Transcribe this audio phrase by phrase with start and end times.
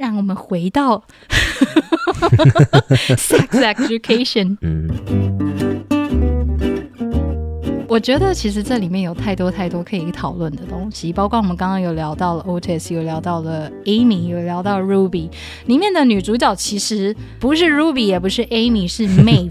[0.00, 1.04] 让我们回到
[3.18, 4.56] sex education。
[4.62, 4.88] 嗯，
[7.86, 15.28] 我觉得其实这里面有太多太多可以讨论的东西，包括我们刚刚有聊到了 Otis，有聊到了 Amy，有聊到 Ruby。
[15.66, 19.50] 里面的女主角其实不是 Ruby，也不是 Amy，是 Maeve。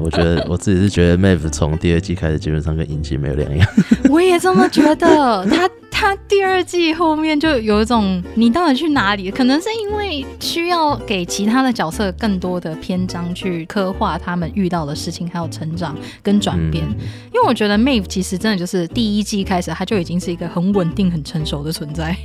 [0.00, 3.68] 我觉得我自己是觉得 Maeve 从第二季开始基本上跟影集没有两样。
[4.08, 5.68] 我也这么觉得，她
[6.00, 9.32] 她第二季后面就有一种你到底去哪里？
[9.32, 16.84] 可能是因为需要给其他的角色更多的篇章去刻画他们遇到的事情，还有成长跟转变。
[17.34, 22.16] 因为我觉得 Maeve 其实真的就是第一季开始，他就已经是一个很稳定、很成熟的存在。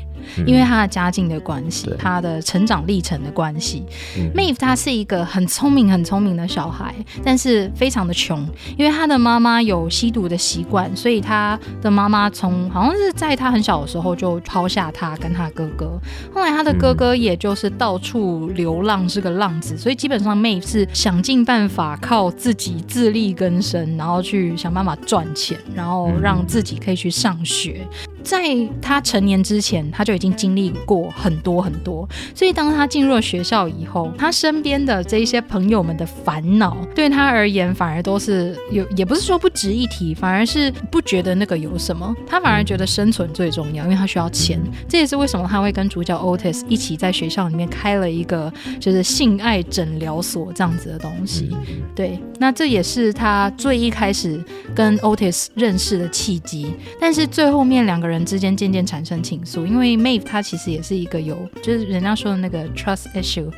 [0.47, 3.83] 因为他的家境的关系，对她的成长历程的关系
[4.17, 8.39] 嗯，Maeve 他是一个很聪明、很聪明的小孩，但是非常的穷，
[8.77, 15.97] 因为他的妈妈有吸毒的习惯，所以他的妈妈从好像是在他很小的时候就抛下他跟他哥哥。
[16.33, 27.87] 后来他的哥哥也就是到处流浪，是个浪子，所以基本上 Maeve 是想尽办法靠自己自力更生，然后去想办法赚钱，然后让自己可以去上学。
[28.23, 28.43] 在
[28.81, 44.59] 他成年之前，他就已经经历过很多很多，所以当他进入了学校以后，他身边的这一些朋友们的烦恼，对他而言反而都是有，也不是说不值一提，反而是不觉得那个有什么，他反而觉得生存最重要，因为他需要钱。
[44.87, 51.49] 这也是为什么他会跟主角 Otis 一起在学校里面开了一个就是性爱诊疗所这样子的东西。
[51.93, 54.43] 对，那这也是他最一开始
[54.73, 63.49] 跟 Otis 认识的契机，但是最后面两个人之间渐渐产生情愫，因为 Maeve 她其实也是一个有，就是人家说的那个 trust issue，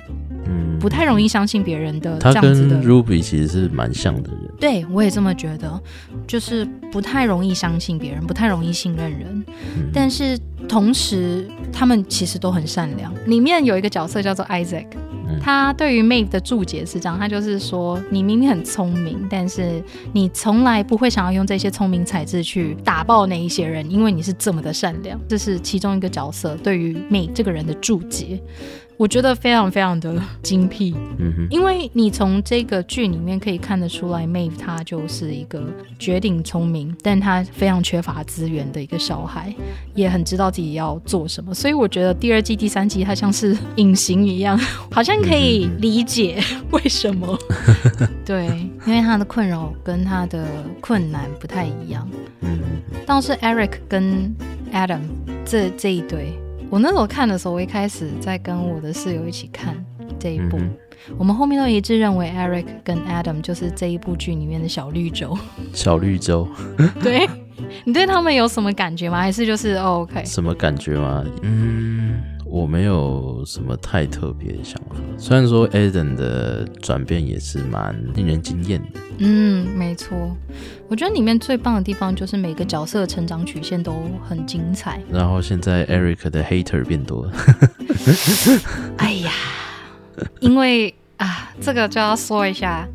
[0.46, 2.84] 嗯，不太容易相信别人的他跟这样子的。
[2.84, 4.42] Ruby 其实是蛮像的人。
[4.60, 5.82] 对，我也这么觉得，
[6.28, 9.46] 就是不太容易相信别人，不太容易信任人。
[9.78, 13.14] 嗯但是同时，他们其实都很善良。
[13.28, 14.88] 里面有一个角色叫做 Isaac，
[15.28, 25.20] 嗯他对于 Maeve 的注解是这样，他就是说，你明明很聪明，但是你从来不会想要用这些聪明才智去打爆那一些人，因为你是这么的善良。
[25.28, 28.40] 这是其中一个角色对于美这个人的注解。
[28.98, 35.64] 我觉得非常非常的精辟，嗯哼，因为你从这个剧里面可以看得出来，Maeve 她就是一个
[36.00, 39.54] 绝顶聪明，但她非常缺乏资源的一个小孩，
[39.94, 41.54] 也很知道自己要做什么。
[41.54, 44.58] 所以我觉得第二季、第三季它像是隐形一样，
[44.90, 46.42] 好像可以理解
[46.72, 47.38] 为什么。
[48.26, 48.48] 对，
[48.88, 50.48] 因为他的困扰跟他的
[50.80, 52.08] 困难不太一样。
[52.42, 52.60] 嗯
[53.06, 54.34] 倒是 Eric 跟
[54.74, 55.02] Adam
[55.46, 56.34] 这这一对，
[56.70, 59.76] 我那时候看的时候，我一开始在跟我的室友一起看
[60.20, 60.72] 这一部，嗯
[61.20, 65.38] 我们后面都一致认为 Eric 跟 Adam 就是这一部剧里面的小绿洲。
[65.72, 66.48] 小绿洲
[67.04, 67.30] 对
[67.84, 69.20] 你对他们有什么感觉吗？
[69.22, 70.26] 还是就是、哦、OK？
[70.26, 71.24] 什么感觉吗？
[71.44, 74.96] 嗯，我没有什么太特别的想法。
[75.18, 80.16] 虽然说 Eden 的转变也是蛮令人惊艳的，嗯，没错。
[80.88, 85.02] 我觉得里面最棒的地方就是每个角色的成长曲线都很精彩。
[85.12, 87.34] 然后现在 Eric 的 hater 变多了，
[88.98, 89.32] 哎呀，
[90.40, 92.88] 因为啊，这个就要说一下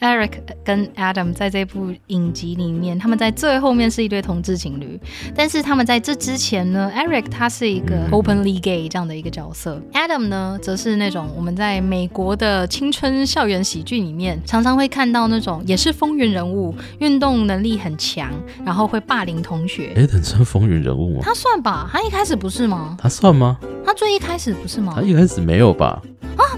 [0.00, 0.32] ，Eric
[0.64, 4.98] 跟 Adam 在这部影集里面，他们在最后面是一对同志情侣，
[5.34, 18.30] 但是他们在这之前呢，Eric 他是一个 openly gay 这样的一个角色，Adam 呢则是那种我们在美国的青春校园喜剧里面常常会看到那种也是风云人物，运动能力很强，
[18.64, 19.92] 然后会霸凌同学。
[19.96, 21.20] Eden 算风云人物吗？
[21.22, 22.96] 他算吧，他一开始不是吗？
[23.00, 23.58] 他算吗？
[23.84, 25.02] 他最一开始不是吗他？
[25.02, 26.02] 一开始没有吧？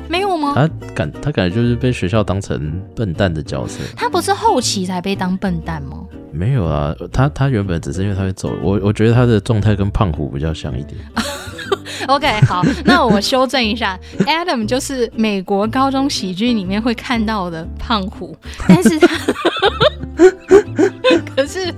[0.08, 0.52] 没有吗？
[0.54, 3.80] 他感他感觉就是被学校当成笨蛋的角色。
[3.96, 5.98] 他不是后期才被当笨蛋吗？
[6.32, 10.98] 没有啊，他他原本只是因为他会走，我我觉得他的状态跟胖虎比较像一点。
[12.06, 18.36] OK，好，那我修正一下，Adam 就是美国高中喜剧里面会看到的胖虎，
[18.68, 19.08] 但是他
[21.34, 21.74] 可是。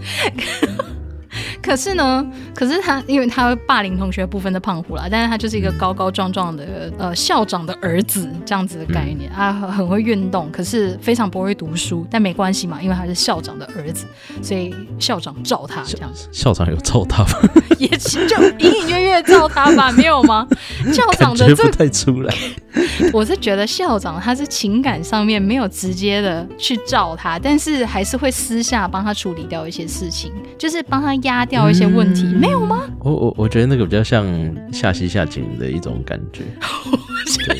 [1.63, 14.05] 可是呢，可是他，因为他会霸凌同学部分的胖虎啦，但是他就是一个高高壮壮的呃校长的儿子这样子的概念、啊，很很会运动，可是非常不会读书，但没关系嘛，因为他是校长的儿子，
[14.43, 16.29] 所以校长罩他这样子。
[16.33, 17.31] 校长有罩他吗？
[17.79, 20.47] 也是就隐隐约约罩他吧，没有吗？
[20.93, 22.35] 校长的这太出来。
[23.13, 32.89] 我是觉得校长他是情感上面没有直接的去罩他，但是还是会私下帮他处理掉一些事情，就是帮他压掉一些问题，嗯没有吗？
[33.01, 34.27] 我我我觉得那个比较像
[34.73, 36.43] 下西下井的一种感觉。
[37.47, 37.59] 对，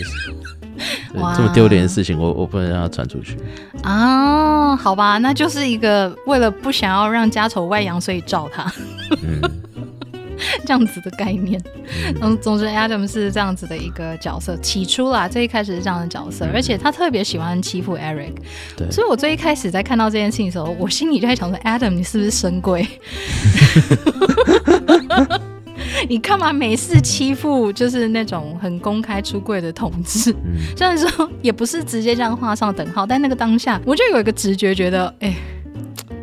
[1.13, 3.37] 这么丢脸的事情，我我不能让它传出去。
[3.83, 8.73] 啊，好吧，那就是一个为了不想要让家丑外扬，所以照他。
[9.23, 9.41] 嗯，
[10.65, 11.61] 这样子的概念。
[12.21, 14.57] 嗯，总之 Adam 是这样子的一个角色。
[14.59, 18.35] 起初啦，最一开始是这样的角色，而且他特别喜欢欺负 Eric。
[18.77, 22.87] 对，所以我最一开始在看到这件事情的时候，我心里就在想说：Adam，你是不是神鬼？
[26.09, 30.35] 你干嘛每次欺负就是那种很公开出柜的同志？
[30.77, 35.35] 虽然说也不是直接这样画上等号，但那个当下我就有一个直觉，觉得哎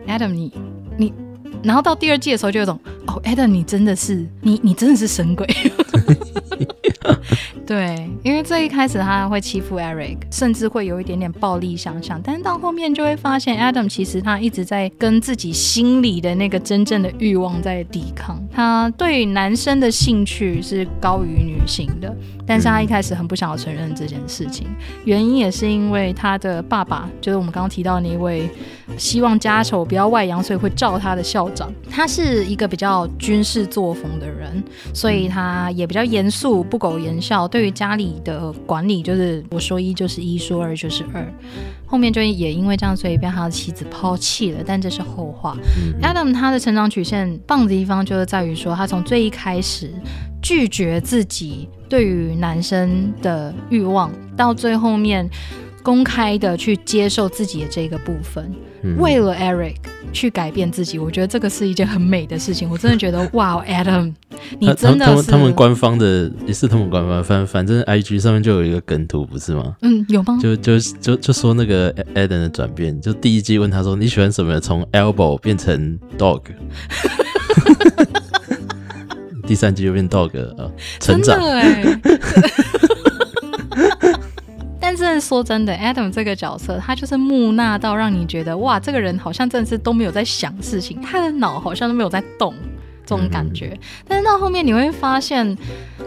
[0.07, 0.53] ，Adam 你
[0.97, 1.13] 你，
[1.63, 5.47] 然后到第二季的时候就有种哦，Adam 你真的是你你真的是神鬼。
[7.67, 18.41] 对，因为这一开始他会欺负 Eric，甚至会有一点点暴力想象，但是到后面就会发现 Adam 其实他一直在跟自己心里的那个真正的欲望在抵抗。
[18.53, 22.15] 他对男生的兴趣是高于女性的，
[22.45, 24.65] 但是他一开始很不想要承认这件事情，
[25.03, 28.49] 原因也是因为他的爸爸就是我们刚刚提到那位
[28.95, 31.73] 希望家丑不要外扬，所以会照他的校长。
[31.89, 34.63] 他是一个比较军事作风的人，
[34.93, 37.47] 所以他也比较严肃，不苟言笑。
[37.47, 41.25] 对于家里的管理，就是我说一就是一，说二就是二。
[41.85, 44.59] 后面就也因为这样，所以被他的妻子抛弃了。
[44.65, 45.57] 但这是后话。
[46.01, 49.91] Adam 他的成长曲线棒的地方，就是在于说，他从最一开始
[50.41, 55.29] 拒绝自己对于男生的欲望，到最后面
[55.87, 58.53] 公开的去接受自己的这个部分，
[58.97, 59.75] 为了 Eric
[60.11, 60.99] 去改变自己。
[60.99, 62.69] 我觉得这个是一件很美的事情。
[62.69, 64.13] 我真的觉得，哇，Adam。
[64.59, 69.77] 你真的他们他们官方的也是他们官方，反反正 I G 上面就有一个梗图，不是吗？
[69.81, 70.37] 嗯，有吗？
[70.41, 74.59] 就就就就说那个 Adam 的转变，就第一季问他说你喜欢什么？
[74.59, 76.41] 从 Elbow 变成 Dog，
[79.47, 80.69] 第三季就变 Dog 啊，
[80.99, 81.85] 成长哎。
[85.09, 92.53] 但是说真的，Adam 这个角色，他就是木讷到让你觉得哇，这个人好像真的是都没有在想事情，他的脑好像都没有在动。
[93.07, 95.57] 这种感觉，但是到后面你会发现，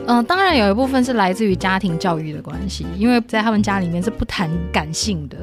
[0.06, 5.38] 嗯，当然有一部分是来自于家庭教育的关系，因为在他们家里面是不谈感性的，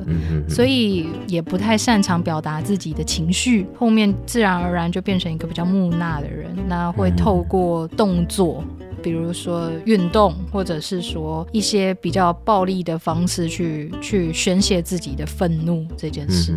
[0.47, 8.63] 所以也不太擅长表达自己的情绪，后面自然而然就变成一个比较木讷的人，那会透过动作，
[9.01, 16.55] 比如说运动，或者是说一些比较暴力的方式去去宣泄自己的愤怒这件事，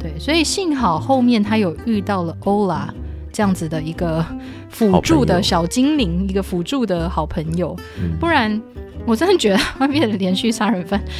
[0.00, 2.92] 对，所以幸好后面他有遇到了欧拉。
[3.32, 4.24] 这样子的一个
[4.68, 7.76] 辅助的小精灵，一个辅助的好朋友，
[8.20, 8.60] 不然
[9.06, 11.02] 我真的觉得会变成连续杀人犯。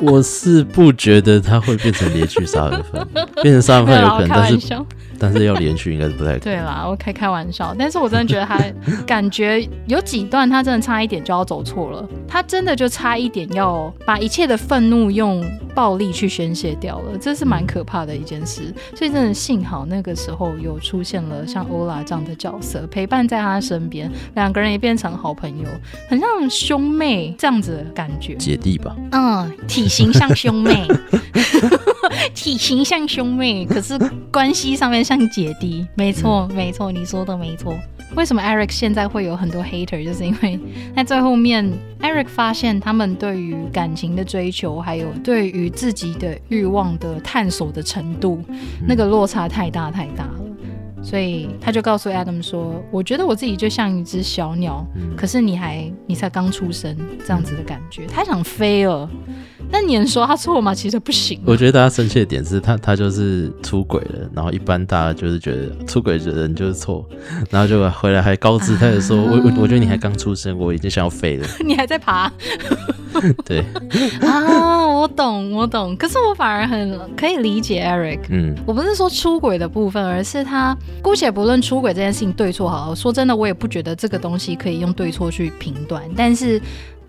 [0.00, 3.06] 我是不觉得他会变成连续杀人犯，
[3.42, 4.58] 变成杀人犯有可能，但是。
[5.18, 7.74] 但是要连续应该是不太 对啦，我开开玩笑。
[7.78, 8.58] 但是我真的觉得他
[9.06, 15.44] 感觉有几段他真的差一点就要走错了，他真的就差一点要把一切的愤怒用
[15.74, 18.72] 暴力去宣泄掉了，这是蛮可怕的一件事。
[18.94, 25.68] 所以真的幸好那个时候有出现了像欧拉这样的角色陪伴在他身边，两个人也变成好朋友，
[26.08, 28.94] 很像兄妹这样子的感觉，姐弟吧？
[29.12, 30.86] 嗯，体型像兄妹，
[32.34, 33.98] 体型像兄妹，可是
[34.30, 35.07] 关系上面。
[35.08, 37.74] 像姐弟，没错，没错，你说的没错。
[38.14, 40.04] 为什么 Eric 现在会有很多 hater？
[40.04, 40.60] 就是因为
[40.94, 41.66] 在最后面
[42.00, 48.44] ，Eric 发现他们对于感情的追求，还有对于自己的欲望的探索的程度，
[48.86, 50.40] 那个落差太大太大了。
[51.02, 58.06] 所以他就告诉 Adam 说：“我觉得我自己就像一只小鸟，可是你还你才刚出生，这样子的感觉。
[58.06, 59.08] 他想飞了。”
[59.70, 60.74] 那你能说他错吗？
[60.74, 61.38] 其实不行。
[61.44, 67.06] 我觉得大家生气的点是他，他就是出轨了，然后一般大家就是觉得出轨的人就是错，
[67.50, 71.46] 然后就回来还高姿态的说：“我我我觉得你还刚出生，我已经想要飞了。
[71.62, 72.32] ”你还在爬？
[73.44, 73.62] 对
[74.22, 75.94] 啊，我懂，我懂。
[75.96, 78.20] 可是我反而很可以理解 Eric。
[78.30, 82.94] 嗯，我不是说出轨的部分，而是他姑且不论出轨这件事情对错好。
[82.94, 86.60] 说真的，我也不觉得这个东西可以用对错去评断，但是。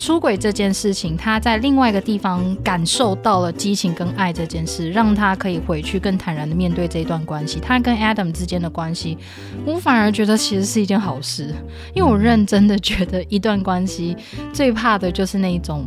[0.01, 7.59] 出轨这件事情，他在另外一个地方感受到了激情跟爱这件事，让他可以回去更坦然的面对这一段关系。
[7.59, 9.17] 他跟 Adam 之间的关系，
[9.65, 11.53] 我反而觉得其实是一件好事，
[11.93, 14.15] 因为我认真的觉得一段关系
[14.53, 15.83] 最怕的就是那种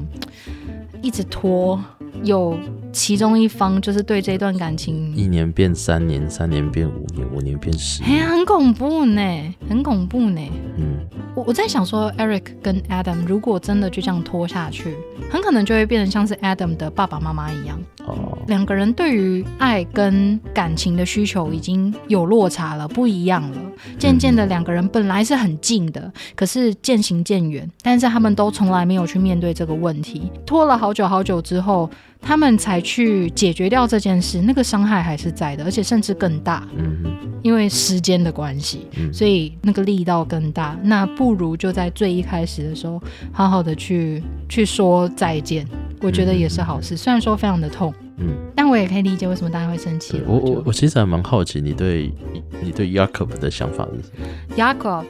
[1.03, 1.79] 一直拖。
[2.25, 2.57] 有
[2.93, 10.41] 其中一方就是对这段感情，一年变三年，三年变五年，五年变十，哎呀，很恐怖呢，很恐怖呢。
[10.77, 10.99] 嗯，
[11.35, 14.95] 我我在想说，Eric 跟 Adam 如果真的就这样拖下去，
[15.31, 17.81] 很可能就会变成像是 Adam 的爸爸妈妈一样。
[18.13, 23.59] 哦，两个人对于爱跟感情的需求已经有落差了，不一样了。
[23.99, 27.69] 渐渐的，两个人本来是很近的，可是渐行渐远。
[27.83, 31.91] 但是他们都从来没有去面对这个问题，拖了好久好久之后，
[32.21, 34.41] 他们才去解决掉这件事。
[34.43, 40.79] 那个伤害还是在的，而且甚至更大，嗯哼，因为时间的关系，嗯所以那个力道更大。
[40.83, 43.03] 那不如就在最一开始的时候，
[43.33, 45.67] 好好的去去说再见，
[46.03, 46.97] 我觉得也是好事。
[46.97, 47.93] 虽然说非常的痛。
[48.19, 50.25] 嗯，但我也可以理解为什么大家会生气了。
[50.29, 52.13] 我我我其实还蛮好奇你对
[52.61, 55.05] 你对 Jakob 的想法是什么？Jacob，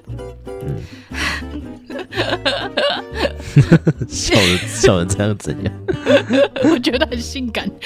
[4.08, 5.72] 笑人笑人这样怎样？
[6.70, 7.68] 我觉得很性感。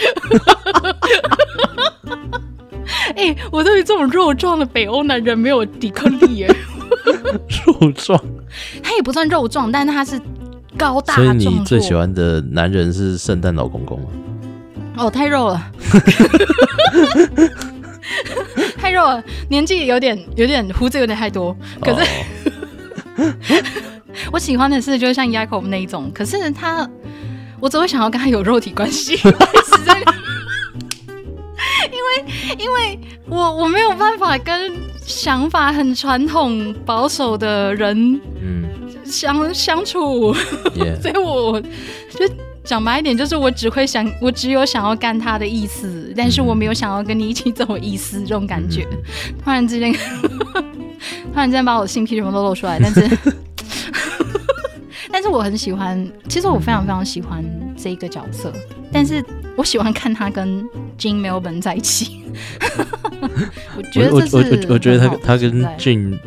[3.17, 6.55] 哎、我对于这种肉壮的北欧男人没有抵抗力耶。
[7.81, 8.21] 肉壮，
[8.83, 10.21] 他也不算肉壮，但是他是
[10.77, 11.29] 高大所以。
[11.37, 14.07] 你最喜欢的男人是圣诞老公公吗？
[14.99, 15.71] 哦，太肉了，
[18.79, 21.55] 太肉了，年纪有点有点胡子有点太多。
[21.81, 22.01] 可是、
[23.23, 23.27] 哦
[24.33, 26.89] 我喜欢的是，就是像 Yakob 那一种，可是他，
[27.61, 29.31] 我只会想要跟他有肉体关系， 实
[29.85, 29.99] 在，
[31.93, 32.25] 因为
[32.59, 38.65] 因为我我没有办法跟想法很传统保守的人嗯
[39.09, 40.35] 相相处，
[40.77, 42.29] 耶， 所以我就
[42.65, 48.87] 讲白一点，就是我只会想，我只有想要干他的意思，但是我没有想要跟你一起走的意思，这种感觉。
[49.43, 49.93] 突然之间，
[51.33, 53.09] 突然之间把我的性癖什么都露出来，但是。
[55.09, 57.43] 但是我很喜欢，其实我非常非常喜欢
[57.75, 58.53] 这一个角色，
[58.93, 59.25] 但是
[59.57, 60.63] 我喜欢看他跟
[60.99, 62.21] Jean Melbourne 在一起。
[63.77, 66.19] 我觉得我我我我觉得他他跟存在俊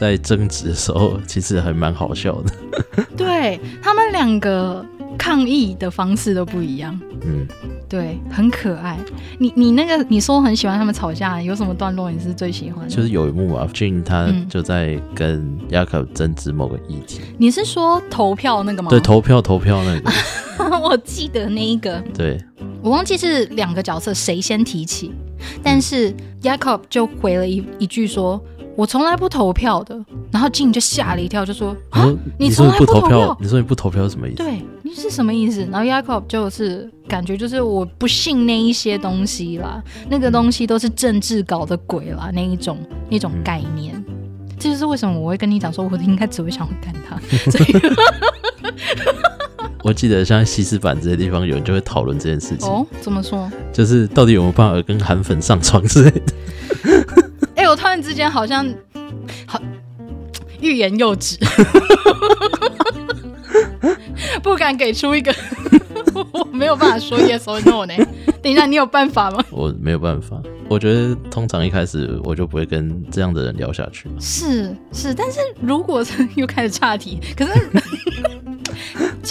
[0.00, 3.04] 在在争执的时候， 其实还蛮好笑的。
[3.16, 4.84] 对他们两个
[5.18, 6.98] 抗议的方式都不一样。
[7.22, 7.46] 嗯，
[7.86, 8.98] 对，很可爱。
[9.38, 12.90] 你你那个你说很喜欢他们吵架，有什么段落你是最喜欢的？
[12.94, 18.88] 就是有一幕嘛，俊他嗯就在跟 Jacob 争执某个议题，你是说投票那个吗？
[18.88, 22.42] 对，投票投票那个， 我记得那一个，对，
[22.82, 25.12] 我忘记是两个角色谁先提起，
[25.62, 28.42] 但是 Jacob 就回了一一句说
[28.80, 29.94] ：“我从来不投票的。”
[30.32, 34.36] 然后 Jin 就吓了一跳，就说：“啊我说，你从来不投票票，你说你不投票是什么意思？
[34.38, 42.78] 对，你是什么意思？”然后 Jacob 就是感觉就是我不信那一些东西啦，那个东西都是政治搞的鬼啦，那一种
[43.10, 44.02] 那种概念。
[44.58, 47.18] 这就是为什么我会跟你讲说，我应该只会想要干他，
[47.50, 47.74] 所以
[49.84, 53.50] 我记得像西施版这些地方，有人就会讨论这件事情，哦，怎么说？
[53.72, 56.32] 就是到底有没有办法跟韩粉上床之类的。
[57.80, 58.68] 突然之间好像
[59.46, 59.58] 好
[60.60, 61.38] 欲言又止，
[64.42, 65.34] 不敢给出一个
[66.32, 67.94] 我没有办法说 yes or no 呢。
[68.42, 69.42] 等一下，你有办法吗？
[69.50, 74.16] 我没有办法，我觉得通常一开始我就不会跟这样的人聊下去嘛。
[74.20, 77.52] 是是，但是如果是又开始岔题，可是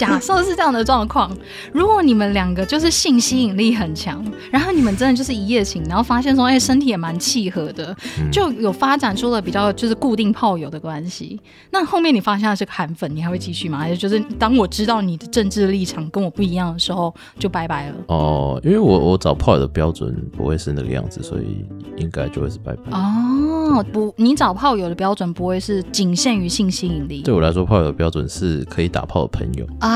[0.00, 1.30] 假设是这样的状况，
[1.74, 11.38] 如果你们两个就是性吸引力很强，然后你们真的就是一夜情，然后发现说，哎、身体也蛮契合的，嗯就有发展出了比较就是固定炮友的关系。
[11.70, 13.76] 那后面你发现他是个韩粉，你还会继续吗？
[13.76, 17.96] 还是就是当我知道你的政治立场跟我不一样的时候，就拜拜了？
[18.06, 21.62] 哦，因为我我找炮友的标准不会是那个样子，所以
[21.98, 22.98] 应该就会是拜拜。
[22.98, 29.89] 哦，不，你找炮友的标准不会是仅限于性吸引力对我来说，炮友的标准是可以打炮的朋友，啊？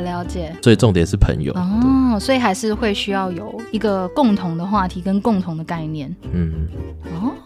[0.00, 0.54] 了解。
[0.62, 1.52] 所以重点是朋友。
[1.54, 6.14] 哦，所以还是会需要有一个共同的话题跟共同的概念。
[6.32, 6.52] 嗯，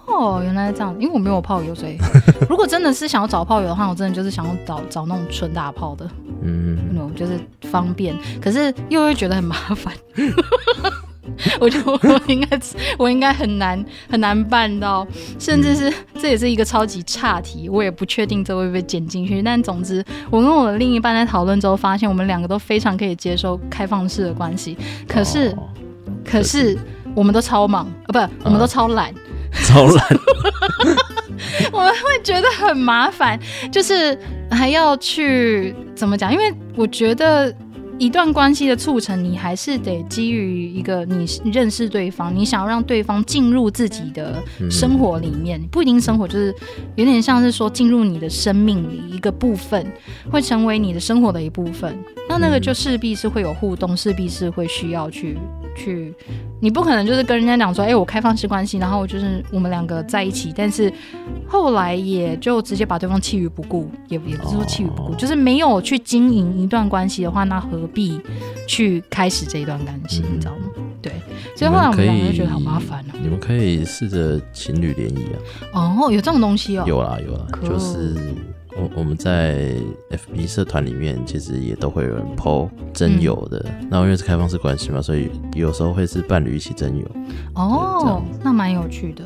[0.07, 1.97] 哦，原来是这样，因为我没有炮友，所以
[2.49, 6.09] 如果真的是想要找炮友的话，我真的就是想要找找那种纯打炮的，
[6.43, 9.93] 嗯那种就是方便，可是又会觉得很麻烦。
[11.61, 12.61] 我觉得我应该
[12.99, 15.07] 我应该很难很难办到，
[15.39, 19.43] 甚至是这也是一个超级差题，我也不确定这会不会剪进去。
[19.43, 24.77] 但总之，我跟我的另一半在讨论之后，发现我们两个都非常可以接受开放式的关系，
[25.09, 25.69] 可是、哦
[26.25, 26.79] 可是
[27.17, 29.13] 我们都超忙啊，不，我们都超懒。
[29.67, 30.07] 超懒，
[31.73, 33.39] 我们会觉得很麻烦，
[33.71, 34.19] 就是
[34.51, 36.33] 还要去怎么讲？
[36.33, 37.55] 因为我觉得
[37.99, 46.55] 一段关系的促成，你还是得基于一个你认识对方，你想要让对方进入自己的生活里面，不一定生活，就是
[46.97, 49.87] 有点像是说进入你的生命里一个部分，
[50.31, 51.97] 会成为你的生活的一部分。
[52.29, 55.37] 那那个就势必是会有互动，势必是会需要去
[55.75, 56.15] 去，
[56.61, 60.93] 你不可能就是跟人家讲说，哎、我开放式关系，然后就是我们两个在一起，但是
[61.47, 65.17] 后来也就直接把对方弃于不顾，也也不是说弃于不顾，哦。
[65.17, 68.21] 就是没有去经营一段关系的话，那何必
[68.67, 70.35] 去开始这一段关系，嗯。
[70.37, 70.63] 你知道吗？
[71.03, 71.13] 对，
[71.57, 75.27] 所以后来我们两个就觉得好麻烦哦、你们可以试着情侣联谊
[75.73, 78.15] 啊，哦，有这种东西哦，有啦有啦，就是
[78.77, 79.75] 我我们在
[80.11, 87.05] FB 社团里面，其实也都会有人 PO 真友的，嗯然后因为是开放式关系嘛，所以有时候会是伴侣一起真友。
[87.55, 89.23] 这哦，那蛮有趣的。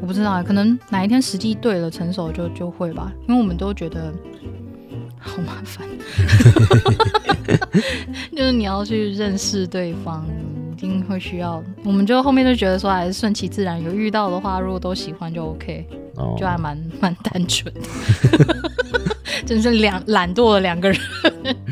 [0.00, 3.12] 我不知道，可能哪一天时机对了，成熟就就会吧。
[3.28, 4.12] 因为我们都觉得
[5.18, 5.86] 好麻烦，
[8.30, 11.60] 就是你要去认识对方，一定会需要。
[11.82, 13.82] 我们就后面就觉得说，还是顺其自然。
[13.82, 15.84] 有遇到的话，如果都喜欢就 OK，
[16.16, 17.80] 哦，就还蛮蛮单纯的。
[19.44, 21.00] 真是两懒惰的两个人，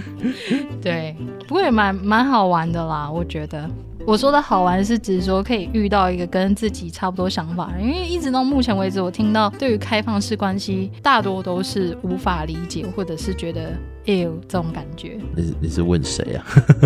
[0.82, 3.68] 对，不过也蛮蛮好玩的啦，我觉得。
[4.06, 13.72] 我说的好玩是指说可以遇到一个跟自己差不多想法，因为一直到目前为止，我听到对于开放式关系大多都是无法理解，或者是觉得
[14.06, 16.44] 哎呦这种感觉，你是你是问谁啊？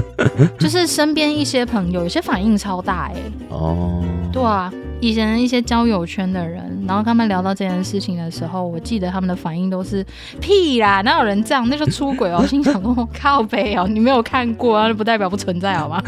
[0.58, 3.16] 就是身边一些朋友有些反应超大哎、
[3.50, 10.04] 哦，对啊，以前一些交友圈的人，然后他们聊到这件事情的时候，我记得他们的反应都是
[10.40, 11.68] 屁啦，哪有人这样？
[11.68, 12.38] 那就出轨哦。
[12.40, 16.02] 我 心想说靠背哦，你没有看过啊，那不代表不存在好吗？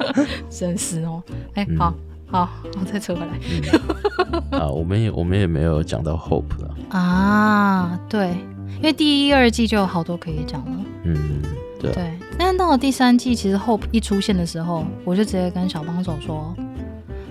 [0.48, 1.22] 真是哦，
[1.54, 1.94] 哎、嗯好
[2.30, 2.48] 好，
[2.80, 6.44] 我再扯回来啊，我们也我们也没有讲到 Hope
[6.88, 8.34] 啊，啊，对，
[8.76, 10.72] 因为第一、二季就有好多可以讲了。
[11.04, 11.42] 嗯，
[11.80, 11.92] 对
[12.38, 16.54] 但是到了第三季，其实 Hope 一出现的时候，我就直接跟小帮手说，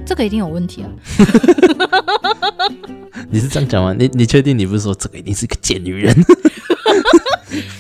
[0.06, 0.90] 这个一定有问题啊。
[3.30, 3.94] 你是这样讲吗？
[3.98, 6.16] 你你确定你不是说这个一定是个贱女人？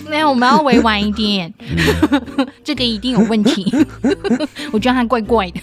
[0.07, 1.51] 没有，我们要委婉一点，
[2.63, 3.65] 这个一定有问题。
[4.71, 5.59] 我觉得他怪怪的，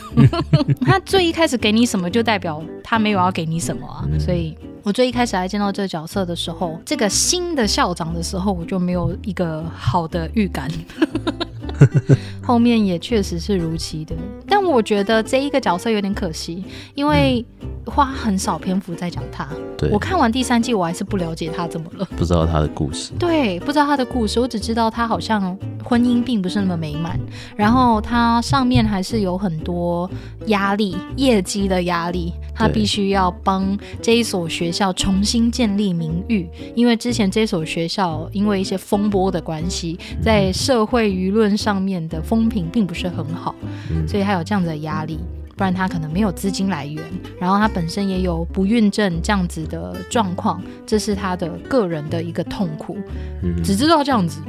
[0.81, 4.05] 他最一开始给你什么，就代表他没有要给你什么啊。
[4.19, 10.71] 所以我最一开始来见到这个角色的时候，这个新的校长的时候，我就没有一个好的预感。
[12.43, 14.15] 后面也确实是如期的，
[14.47, 16.63] 但我觉得这一个角色有点可惜，
[16.95, 17.45] 因为
[17.91, 19.49] 花很少篇幅在讲他。
[19.77, 22.07] 对我，看完第三季，我还是不了解他怎么了。
[22.17, 23.13] 不知道他的故事。
[23.19, 27.19] 对，不知道他的故事，我只知道他好像婚姻并不是那么美满，
[27.57, 30.09] 然后他上面还是有很多
[30.47, 43.55] 压力，业绩的压力，他必须要帮这一所学校重新建立名誉，因为之前这所学校因为一些风波的关系，在社会舆论上面的风评并不是很好，
[43.91, 45.19] 嗯所以他有这样子的压力。
[45.61, 47.05] 不然他可能没有资金来源，
[47.39, 52.97] 然后他本身也有不孕症这样子的状况，这是他的个人的一个痛苦。
[53.43, 54.41] 嗯，只知道这样子，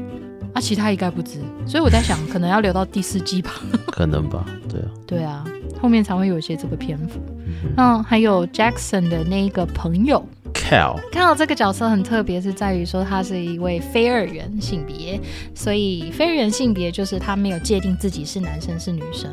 [0.53, 3.51] 啊，其他一概不知，所以我在想，可能要留到第四季吧。
[3.91, 5.43] 可能吧，对啊，对啊，
[5.81, 7.19] 后面才会有一些这个篇幅。
[7.45, 15.19] 嗯那还有 Jackson 的那一个朋友，，Cal，看到这个角色很特别，是在于说他是一位非二元性别，
[15.53, 19.29] 所以非二元性别就是他没有界定自己是男生是女生，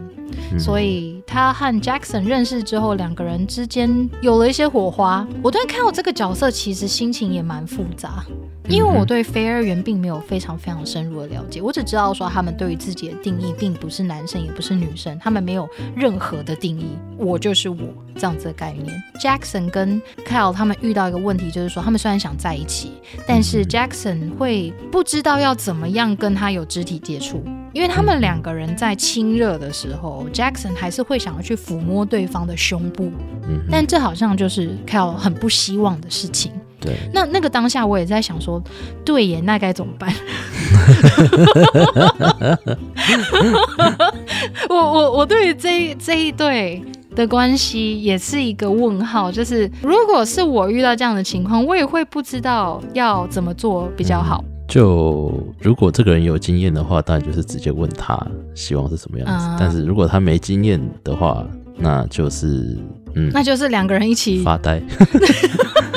[0.52, 5.28] 嗯所以他和 Jackson 认识之后，两个人之间有了一些火花。
[5.42, 8.24] 我对看到这个角色，其实心情也蛮复杂，
[8.66, 16.86] 因为我对非二元并没有非常非常深入的了解，我只知道说他们对于自己的定义并不是男生也不是女生，他们没有任何的定义，
[17.18, 17.76] 我就是我
[18.14, 19.00] 这样子的概念。
[19.20, 22.92] Jackson 跟 Kyle 他们遇到一个问题，就是说他们虽然想在一起，
[23.26, 27.44] 但是 Jackson 会不知道要怎么样跟他有肢体接触。
[27.72, 33.10] 因为他们两个人在亲热的时候，Jackson 还是会想要去抚摸对方的胸部，
[33.48, 36.52] 嗯，但这好像就是 Kyle 很不希望的事情。
[36.80, 38.62] 对，那那个当下，我也在想说，
[39.04, 40.14] 对耶，那该怎么办？
[44.70, 46.80] 我我我对于这这一对
[47.16, 54.42] 的关系也是一个问号，就是如果是我遇到这样的情况，我也会不知道要怎么做比较好。
[54.68, 58.16] 就如果这个人有经验的话，当然就是直接问他
[58.54, 59.32] 希望是什么样子。
[59.32, 61.44] 啊但是如果他没经验的话，
[61.76, 62.76] 那就是
[63.14, 64.80] 嗯那就是两个人一起发呆。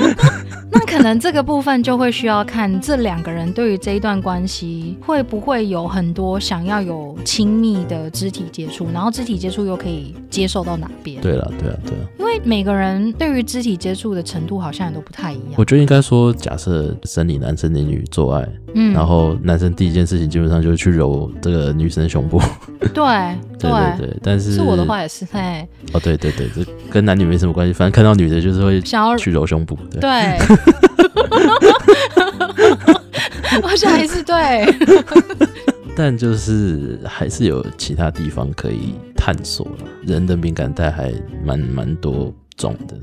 [0.74, 11.22] 那可能这个部分就会需要看这两个人对于这一段关系会不会有很多想要有亲密的肢体接触，然后肢体接触又可以接受到哪边？
[11.22, 12.08] 对了，对啊，对啊。
[12.18, 15.66] 因为每个人对于肢体接触的程度好像也都不太一样我。
[15.66, 22.42] 觉得应该说，假设生理男生女女做爱，嗯，然后男生第一件事情基本上就是去揉这个女生胸部。
[22.94, 23.04] 对
[23.60, 29.78] 对对对，但是是我的话也是，嘿，哦，对对对，这跟男女没什么关系，反正看到女的就是会想要去揉胸部。
[29.92, 30.61] 对，对。
[33.64, 34.66] 我想也是对，
[35.96, 39.88] 但就是还是有其他地方可以探索了。
[40.04, 41.12] 人的敏感带还
[41.44, 42.34] 蛮蛮多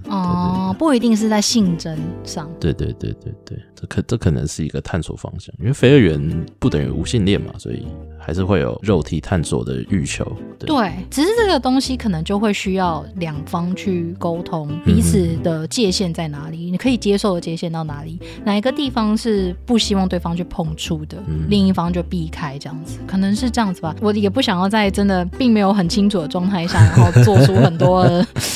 [0.08, 2.48] 哦，不一定是在性征上。
[2.60, 7.86] 对对对对对，这可这可能是一个探索方向，因为非二元不等于无性恋嘛，所以
[8.18, 10.24] 还是会有肉体探索的欲求。
[10.58, 21.16] 对，只是这个东西可能就会需要两方去沟通，彼此的界限在哪里，你可以接受的界限到哪里，哪一个地方是不希望对方去碰触的，
[21.48, 23.94] 另一方就避开这样子，可能是这样子吧。
[24.00, 28.04] 我也不想要在真的并没有很清楚的状态下，然后做出很多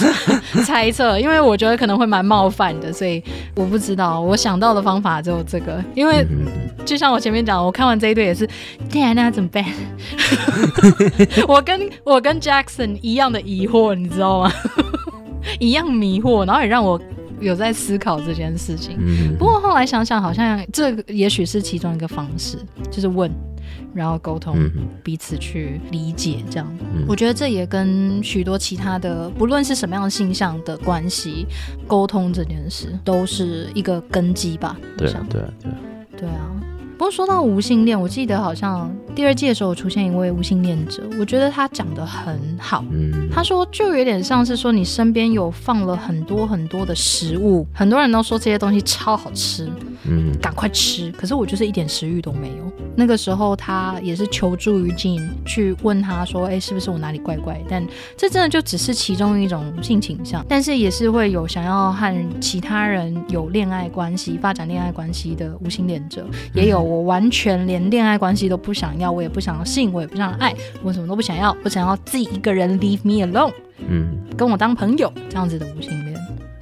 [0.66, 3.22] 猜测，因为我觉得可能会蛮冒犯的，所以
[3.56, 6.26] 我不知道，我想到的方法只有这个，因为
[6.84, 8.48] 就像我前面讲，我看完这一对也是，
[8.90, 9.64] 天啊，那怎么办？
[11.48, 14.52] 我跟我跟 Jackson 一样的疑惑，你知道吗？
[15.58, 17.00] 一样迷惑，然后也让我
[17.40, 18.96] 有在思考这件事情。
[19.38, 22.58] 不过后来想想，好像这也许是其中一个方式，
[22.90, 23.30] 就是问，
[23.94, 24.56] 然后沟通，
[25.02, 26.66] 彼此去理解这样。
[27.06, 31.46] 我觉得这也跟许多其他的，不论是什么样的性向的关系，
[31.86, 34.76] 沟通这件事都是一个根基吧。
[34.96, 35.76] 对啊，对啊，对啊，
[36.18, 36.50] 对啊。
[37.02, 42.84] 不过说到无性恋，我记得好像第二季的时候出现一位无性恋者，我觉得他讲的很好。
[42.92, 49.68] 嗯，他说就有点像是说你身边有放了很多很多的食物，很多人都说这些东西超好吃，
[50.04, 51.10] 嗯，赶快吃。
[51.18, 52.72] 可是我就是一点食欲都没有。
[52.94, 57.60] 那个时候他也是求助于静，去问他说，哎，是不是我哪里怪怪？
[57.68, 57.84] 但
[58.16, 66.91] 这真的就只是其中一种性倾向，但是也是会有想要和其他人有恋爱关系、发展恋爱关系的无性恋者，也有。
[66.92, 73.52] 我完全连恋爱关系都不想要，我也不想要性，我也不想要爱，我什么都不想要，我想要自己一个人 leave me alone，
[73.88, 76.12] 嗯，跟我当朋友这样子的无性恋。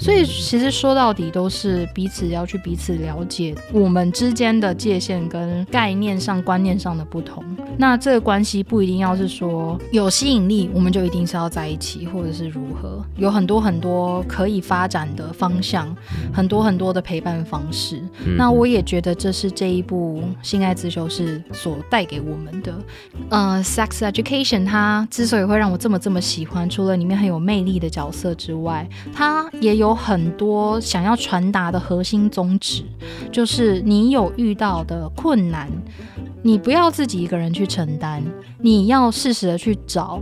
[0.01, 7.45] 所以其实说到底都是彼此要去彼此了解我们之间的界限跟概念上观念上的不同。
[7.77, 13.05] 那这个关系不一定要是说有吸引力，我们就一定是要在一起，或者是如何？
[13.17, 15.95] 有很多很多可以发展的方向，
[16.33, 18.03] 很多很多的陪伴方式。
[18.39, 22.75] 那我也觉得这是这一部《性爱自修室》所带给我们的。
[23.29, 29.90] 呃，Sex Education 它之所以会让我这么这么喜欢，除了里面很有魅力的角色之外，它也有。
[29.91, 32.85] 有很多想要传达的核心宗旨，
[33.33, 35.69] 就是你有遇到的困难，
[36.45, 38.23] 你不要自己一个人去承担，
[38.61, 40.21] 你要适时的去找。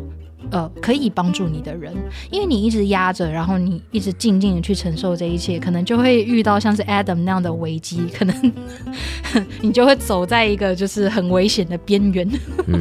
[0.50, 1.92] 呃，可以帮助你的人，
[2.30, 8.52] 因为你一直压着，然后你一直静静的去承受这一切，可能就会遇到像是 Adam 那样的危机，可能
[9.60, 12.28] 你就会走在一个就是很危险的边缘。
[12.66, 12.78] 嗯，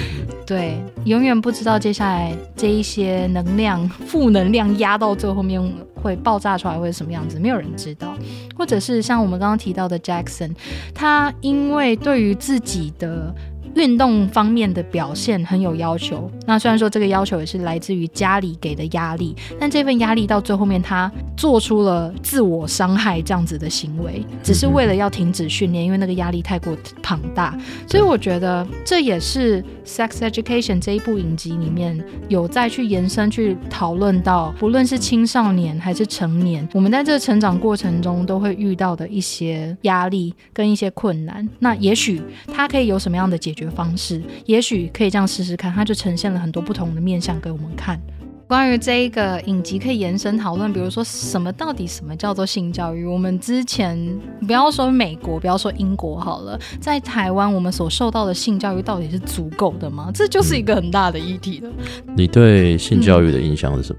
[0.46, 5.60] 对，永远不知道接下来这一些能量、负能量压到最后面
[5.94, 8.14] 会爆炸出来会是什么样子，没有人知道。
[8.56, 10.54] 或者是像我们刚刚提到的 Jackson，
[10.94, 13.34] 他因为对于自己的。
[13.74, 27.56] 运动方面的表现很有要求，那虽然说这个要求也是来自于家里给的压力，但这份压力到最后面他做出了自我伤害这样子的行为，只是为了要停止训练，因为那个压力太过庞大。
[27.86, 41.46] 所以我觉得这也是《Sex Education》这一部影集里面有再去延伸去讨论到，不论是青少年还是成年，我们在这个成长过程中都会遇到的一些压力跟一些困难。
[41.58, 43.52] 那也许他可以有什么样的解？
[43.57, 48.00] 决方式，也许可以这样试试看，它就呈现了很多不同的面相给我们看。
[48.46, 53.04] 关于这一个影集，可以延伸讨论，比如说什么到底什么叫做性教育？
[53.04, 53.98] 我们之前
[54.46, 60.10] 不要说美国，不要说英国好了，在台湾我们所受到的性教育到底是足够的吗？
[60.14, 61.70] 这就是一个很大的议题了。
[62.16, 63.98] 你对性教育的印象是什么？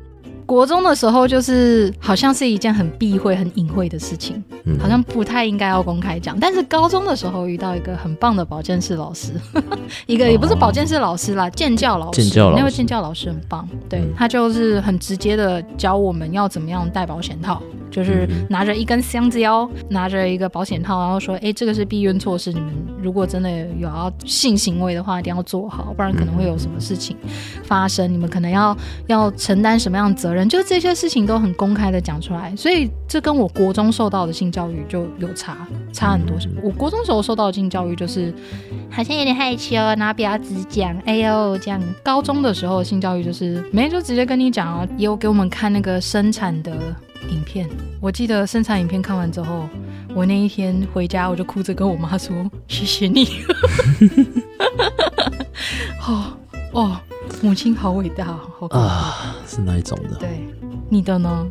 [0.50, 4.44] 国中的时候，就是好像是一件很避讳、很隐晦的事情，
[4.82, 6.36] 好像不太应该要公开讲。
[6.40, 9.34] 但是高中的时候遇到一个很棒的保健室老师，
[10.08, 17.62] 一个也不是保健室老师啦，健教老师，那位健教老师很棒，对他就是很直接的教我们要怎么样戴保险套。
[17.90, 27.16] 就是拿着一根香蕉，拿着一个保险套，然后说：“哎，这个是避孕措施，你们如果真的有要性行为的话，一定要做好，不然可能会有什么事情
[27.64, 28.12] 发生。
[28.12, 30.48] 你们可能要要承担什么样的责任？
[30.48, 32.56] 就这些事情都很公开的讲出来。
[32.56, 35.58] 所以这跟我国中受到的性教育就有差
[35.92, 36.38] 差很多。
[36.62, 38.34] 我国中时候受到的性教育就是
[38.90, 41.82] 好像有点害羞，然后不要只讲哎呦这样。
[42.04, 46.72] 高中的时候性教育就是没就直接跟你讲啊，也有给我们看那个生产的。”
[47.28, 49.68] 影片，我记得生产影片看完之后，
[50.16, 52.36] 我那一天回家我就哭着跟我妈说
[52.68, 53.28] ：“谢谢你。
[56.08, 56.34] ”哦
[56.72, 56.98] 哦，
[57.42, 60.16] 母亲好伟大，好啊，是那一种的。
[60.18, 60.30] 对，
[60.90, 61.48] 你的呢？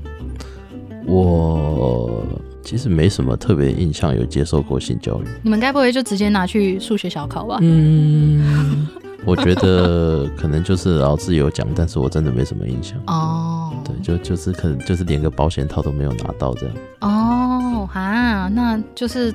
[1.07, 2.23] 我
[2.63, 5.25] 其实没什么特别印象，有接受过性教育。
[5.43, 7.59] 你们该不会就直接拿去数学小考吧？
[7.63, 8.87] 嗯。
[9.25, 12.99] 我觉得可能就是老师有讲，但是我真的没什么印象。
[13.07, 16.75] 哦，对，就就是可能就是连个保险套都没有拿到这样。
[17.01, 19.35] 哦，哈，那就是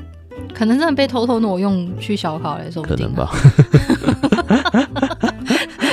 [0.53, 3.31] 可能真的被偷偷挪用去小考嘞，说不定啊可能吧。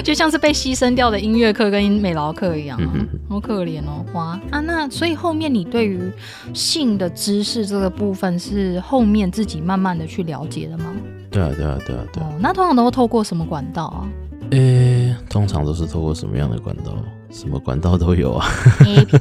[0.03, 4.59] 就像是被牺牲掉的音乐课跟美劳课一样、啊嗯，好可怜哦，哇啊！
[4.61, 6.11] 那所以后面你对于
[6.55, 10.87] 性的知识这个部分是后面自己慢慢的去了解的吗？
[11.31, 12.29] 对啊，对啊，对啊，对啊。
[12.29, 14.09] 哦，那通常都会透过什么管道啊
[14.51, 16.93] 诶、通常都是透过什么样的管道？
[17.31, 18.47] 什么管道都有啊。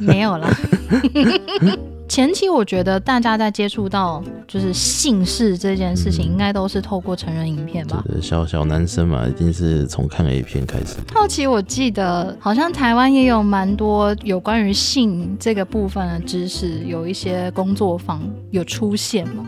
[0.02, 0.50] 没有啦。
[2.10, 8.04] 前期我觉得大家在接触到就是性事这件事情，嗯应该都是透过成人影片吧？
[8.08, 10.95] 对小小男生嘛，一定是从看 A 片开始。
[11.13, 18.19] 后期我记得好像台湾也有蛮多有关于性这个部分的知识，有一些工作坊
[18.50, 19.45] 有出现嘛。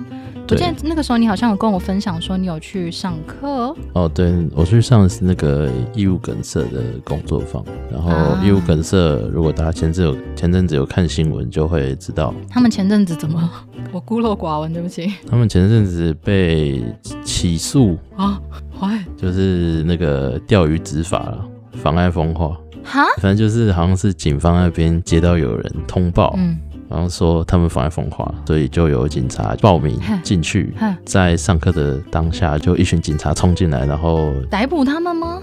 [0.47, 8.97] 我记对得那个时候你好像有跟我分享说你有去上课，哦，对，我去上的是那个义务梗塞的工作坊，然后啊义务梗塞，
[9.31, 13.49] 如果大家前阵有前阵子有看新闻，就会知道他们前阵子怎么？
[13.91, 15.11] 我孤陋寡闻，对不起。
[15.29, 16.83] 他们前阵子被
[17.23, 18.39] 起诉，啊，
[18.77, 26.57] 坏就是那个钓鱼执法了，妨碍风化，哈，反正就是好像是警方那边接到有人通报，嗯，
[26.89, 30.73] 然后说他们妨碍风化，所以就有警察报名哼进去。
[31.05, 35.41] 在上课的当下，就一群警察冲进来，然后逮捕他们吗？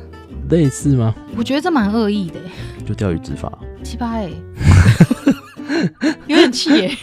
[0.50, 1.14] 类似吗？
[1.36, 2.40] 我觉得这蛮恶意的，
[2.86, 4.30] 就钓鱼执法，七八哎，
[6.26, 6.96] 有点气耶。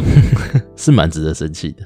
[0.76, 1.82] 是蛮值得生气的。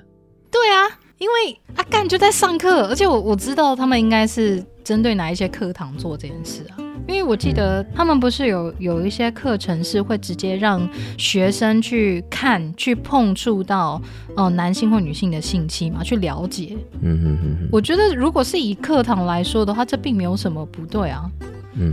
[0.50, 0.86] 对啊，
[1.18, 6.78] 因为阿干就在上课，而且我我知道他们应该是针对哪一些课堂做这件事啊。
[7.06, 14.00] 因为我记得他们不是有有一些课程是会直接让学生去看、去碰触到
[14.36, 16.74] 呃男性或女性的性器嘛，去了解。
[17.02, 21.30] 嗯哼哼哼，我觉得如果是以课堂来说的话，这并没有什么不对啊。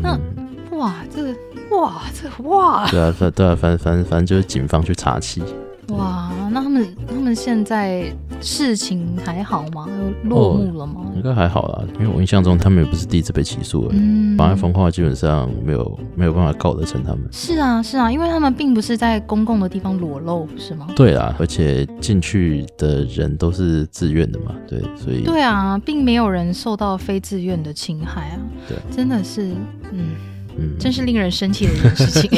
[0.02, 1.36] 那嗯哇，这个
[1.72, 5.42] 哇，这哇对啊，反对啊，反反反正就是警方去查气。
[5.90, 8.06] 哇，那他们他们现在
[8.40, 9.86] 事情还好吗？
[10.24, 11.02] 有落幕了吗？
[11.16, 17.28] 应该还好啦，因为我印象中他们也不是第一次被起诉了，嗯妨碍风化基本上没有没有办法告得成他们。
[17.32, 20.88] 是啊，是啊，因为他们并不是在公共的地方裸露，是吗？
[20.96, 28.40] 对啊，而且进去的人都是自愿的嘛，对，所以对啊，并没有人受到非自愿的侵害啊。
[28.70, 29.52] 对，真的是，
[29.92, 30.16] 嗯，
[30.62, 32.30] 嗯，真是令人生气的一件事情。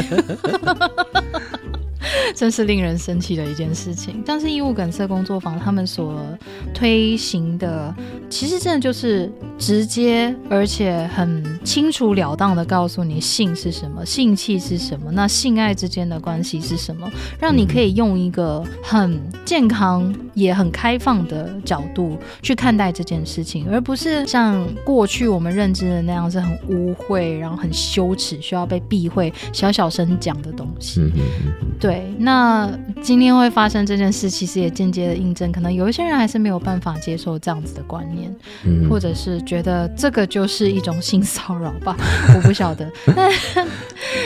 [2.36, 4.22] 真是令人生气的一件事情。
[4.26, 6.26] 但是义务梗塞工作坊他们所
[6.74, 7.94] 推行的，
[8.30, 31.02] 其实真的就是直接而且很清楚了当的告诉你性是什么，性器是什么，那性爱之间的关系是什么，让你可以用一个很健康也很开放的角度去看待这件事情，而不是像过去我们认知的那样是很污秽，然后很羞耻，需要被避讳、小小声讲的东西。
[31.02, 32.72] 嗯嗯嗯嗯，对，那
[33.04, 41.96] 今天会发生这件事，其实也间接的印证，可能有一些人还是没有办法接受这样子的观念，嗯或者是觉得这个就是一种性骚扰吧，
[42.36, 42.92] 我不晓得。
[43.16, 43.32] 但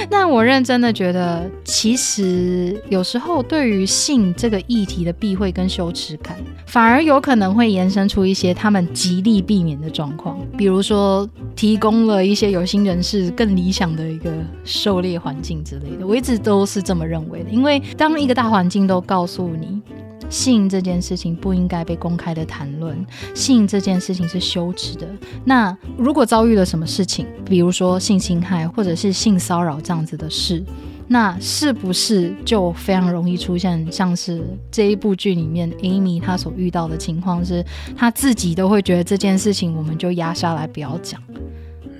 [0.09, 14.31] 但我认真的觉得，其实有时候对于性这个议题的避讳跟羞耻感，反而有可能会延伸出一些他们极力避免的状况，比如说提供了一些有心人士更理想的一个
[14.63, 16.07] 狩猎环境之类的。
[16.07, 19.81] 我一直都是这么认为的，因为当一个大环境都告诉你。
[20.29, 22.93] 性这件事情不应该被公开的谈论，
[23.33, 25.07] 性这件事情是羞耻的。
[25.45, 30.61] 那如果遭遇了什么事情，比如说性侵害或者是性骚扰这样子的事，
[31.07, 37.63] 那是不是就非常容易出现像是这一部剧里面 Amy 她所遇到的情况是，
[37.95, 41.23] 她自己都会觉得这件事情我们就压下来不要讲。
[41.31, 41.39] 嗯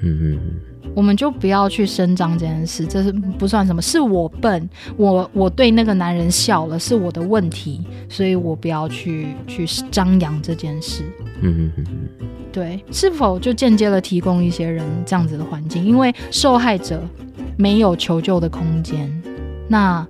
[0.04, 0.40] 嗯嗯
[0.98, 11.04] 我们就不要去声张这件事，这是不算什么，是我笨，我我对那个男人笑了，是我的问题，所以我不要去去张扬这件事。
[11.44, 11.86] 嗯嗯嗯
[12.20, 15.86] 嗯，对，是否就间接的提供一些人这样子的环境？
[15.86, 17.00] 因为受害者
[17.58, 19.08] 没有求救的空间，
[19.68, 20.04] 那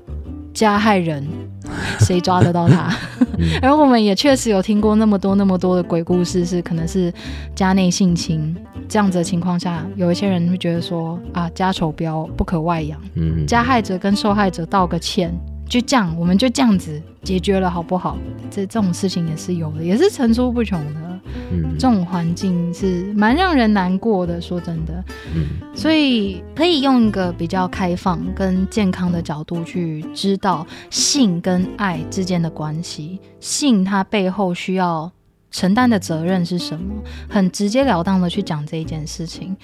[0.54, 1.28] 加害人
[2.00, 2.95] 谁抓得到他？
[3.38, 7.13] 嗯 而我们也确实有听过那么多那么多的鬼故事，是可能是
[7.54, 8.56] 家内性侵
[8.88, 15.34] 这样子的情况下，有一些人会觉得说啊，家丑不要不可外扬，嗯嗯加害者跟受害者道个歉，
[15.67, 18.17] 就这样，我们就这样子解决了，好不好？
[18.50, 21.02] 这这种事情也是有的，也是层出不穷的。
[21.52, 25.04] 嗯这种环境是蛮让人难过的，说真的。
[25.36, 25.45] 嗯
[25.76, 33.19] 所以可以用一个比较开放跟健康的角度去知道性跟爱之间的关系。
[33.39, 35.12] 性它背后需要
[35.50, 39.56] 承担的责任是什么，很直截了当的去讲这一件事情，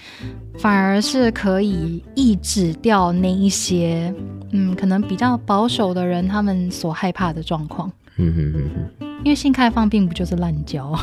[0.58, 4.14] 反而是可以抑制掉那一些，
[4.52, 7.92] 嗯，可能比较保守的人他们所害怕的状况。
[9.24, 10.94] 因为性开放并不就是滥交，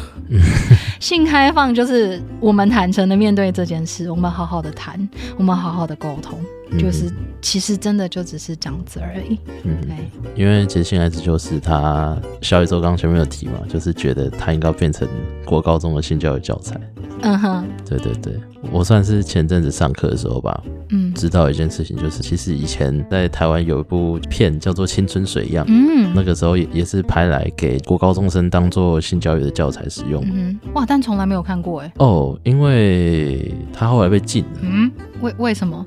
[1.00, 6.38] 性开放就是我们坦诚的面对这件事，我们好好的谈，我们好好的沟通，
[6.78, 9.38] 就是其实真的就只是这样子而已。
[9.64, 9.76] 嗯。
[9.82, 9.96] 对，
[10.34, 15.08] 因为其实性爱自就是他小宇宙刚刚前面有提嘛，就是觉得他应该变成
[15.44, 16.78] 国高中的性教育教材。
[17.22, 18.32] 嗯哼，对对对，
[18.72, 21.12] 我算是前阵子上课的时候吧，嗯。
[21.12, 26.12] 知道一件事情，就是其实以前在台湾有一部片叫做《青春水样》，嗯。
[26.14, 30.22] 那个时候也也是拍来给国高中生当做性教育的教材使用。
[30.26, 31.92] 嗯哼，哇，但从来没有看过哎。
[31.98, 35.84] 哦，因为他后来被禁了，嗯，为为什么？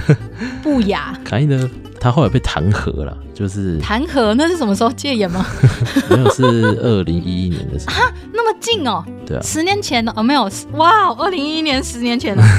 [0.62, 1.18] 不雅？
[1.24, 1.68] 凯呢，
[2.00, 4.34] 他后来被弹劾了，就是弹劾？
[4.34, 5.44] 那是什么时候戒严吗？
[6.10, 6.42] 没有是
[6.82, 8.02] 二零一一年的时候，
[8.32, 12.42] 那么近哦，对啊，十年前的哦，没有，哇，二零一一年，十年前了。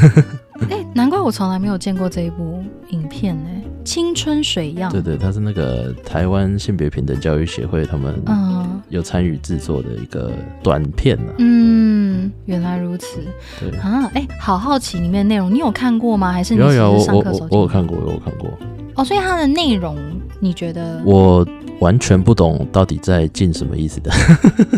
[0.72, 3.50] 哎、难怪我从来没有见过这一部影片呢，
[3.88, 4.90] 《青春水样》。
[4.94, 11.32] 对对，他是那个台湾性别平等教育协会他们嗯有参与制作的一个短片啊。
[11.38, 13.22] 嗯，原来如此
[13.62, 14.12] 对，啊！
[14.14, 16.34] 哎、好好奇里面的内容，你有看过吗？
[16.34, 18.52] 还是你有有我我我有看过，我有看过。
[18.96, 19.96] 哦，所以它的内容
[20.40, 21.02] 你觉得？
[21.06, 21.46] 我
[21.80, 24.12] 完全不懂到底在进什么意思的。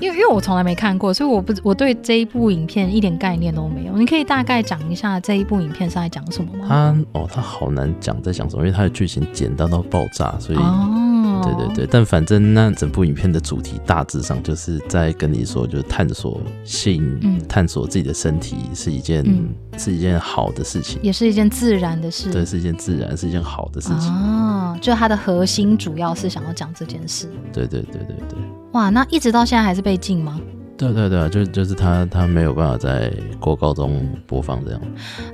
[0.01, 3.97] 因为因为我从来没看过，所以我不我对这一部影片一点概念都没有。
[3.97, 6.65] 你可以大概讲一下这一部影片是在讲什么吗？
[6.67, 11.08] 它哦，它好难讲在讲什么，因为它的剧情简单到爆炸，所以、哦，
[11.43, 11.87] 对对对。
[11.89, 22.29] 但反正那整部影片的主题大致上就是在跟你说，就是探索性，嗯探索自己的身体是一件、嗯是一件好的事情，也是一件自然的事。
[22.33, 24.11] 对，是一件自然，是一件好的事情。
[24.11, 27.29] 啊，就它的核心主要是想要讲这件事。
[27.53, 28.39] 对对对对对。
[28.73, 30.37] 哇，那一直到现在还是被禁吗？
[30.79, 34.81] 对对对啊，就就是他他没有办法在国高中播放这样，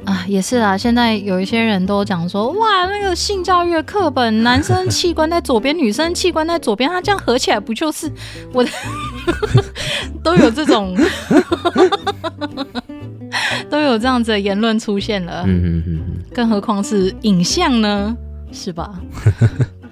[0.04, 0.76] 啊，也是啊。
[0.76, 8.12] 现在有一些人都讲说，哇，那个性教育的课本，男生器官在左边，女生器官在左边，它这样合起来不就是
[8.52, 8.70] 我的？
[10.24, 10.98] 都有这种，
[13.70, 15.44] 都有这样子的言论出现了。
[15.46, 18.18] 嗯嗯嗯嗯，更何况是影像呢，
[18.52, 19.00] 是吧？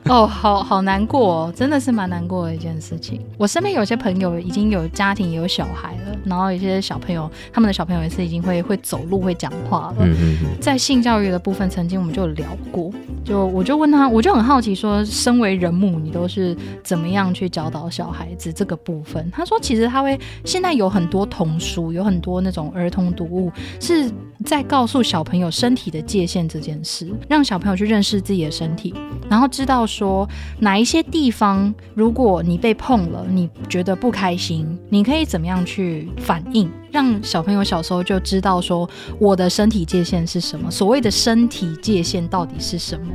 [0.10, 3.22] 哦，好好难过、哦，真的是蛮难过的一件事情。
[3.38, 9.96] 我身边有些朋友已经有家庭，也有小孩了，然后有些小朋友，他们的小朋友也是已经会会走路、会讲话了。
[10.02, 12.92] 嗯嗯嗯，在性教育的部分，曾经我们就有聊过，
[13.24, 19.32] 就我就问他，我就很好奇说，身为人母，你都是怎么样去教导小孩子这个部分？
[19.32, 24.12] 他说，其实他会现在有很多童书，有很多那种儿童读物，是
[24.46, 28.94] 在告诉小朋友身体的界限这件事，让小朋友去认识自己的身体，
[29.30, 30.28] 然后知道说
[30.60, 38.88] 哪一些地方，如果你被碰了，你觉得不开心，你可以怎么样去反应，让小朋友小时候就知道说
[39.20, 43.08] 我的身体界限是什么，所谓的身体界限到底是什么。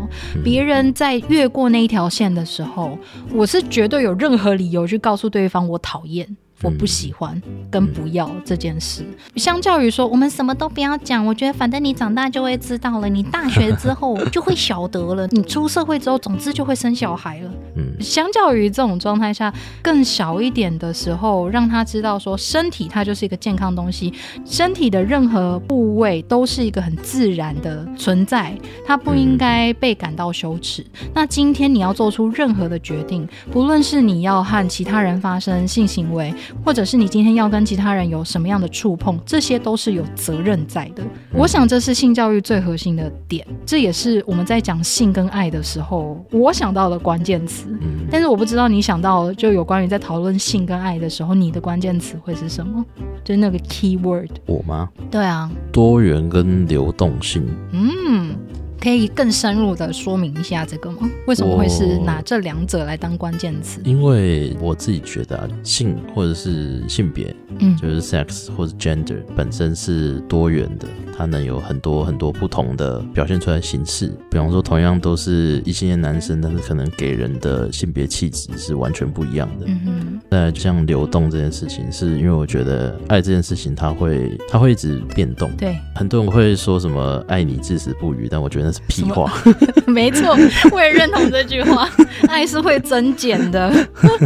[0.43, 2.99] 别人在越过那一条线的时候，
[3.33, 6.37] 我是绝对有任何理由去告诉对方我讨厌。
[6.63, 7.41] 我不喜欢
[7.71, 9.05] 跟不要这件事，
[9.37, 17.51] 相较于说我们什么都不要讲，我觉得反正你长大就会知道了，你大学之 后就会晓得了，你出社会之后，总之就会生小孩了。
[17.77, 24.13] 嗯相较于这种状态下，更小一点的时候，让他知道说身体它就是一个健康东西，
[24.45, 30.85] 身体的任何部位都是一个很自然的存在，它不应该被感到羞耻。
[31.13, 36.33] 那今天你要做出任何的决定，不论是你要和其他人发生性行为，
[36.65, 41.03] 或者是你今天要跟其他人有什么样的触碰，这些都是有责任在的。
[41.33, 47.69] 我想这是性教育最核心的点，这也是我们在讲性跟爱的时候，我想到的关键词。
[47.81, 52.85] 嗯，但是我不知道你想到就有关于在讨论性跟爱的时候，你的关键词会是什么？
[53.25, 54.31] 就是那个 key word。
[54.47, 54.89] 我吗？
[55.11, 58.35] 对啊，多元跟流动性，嗯，
[58.81, 61.11] 可以更深入的说明一下这个吗？
[61.27, 63.81] 为什么会是拿这两者来当关键词？
[63.85, 70.87] 因为我自己觉得啊，性或者是性别，嗯就是 sex 或者 gender 本身是多元的，
[71.17, 74.13] 它能有很多很多不同的表现出来的形式。
[74.31, 79.67] 比方说，同样都是异性恋男生，但是可能给人的性别气质是完全不一样的。
[79.67, 85.51] 嗯哼，再来，就像流动这件事情，是因为我觉得爱这件事情，它会它会一直变动。
[85.57, 89.33] 对，很多人会说什么“爱你至死不渝”，但我觉得那是屁话。
[89.89, 90.37] 没错，
[90.71, 91.89] 我也认同这句话，
[92.29, 93.73] 爱是会增减的。